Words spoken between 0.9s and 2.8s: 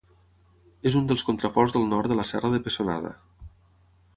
És un dels contraforts del nord de la Serra de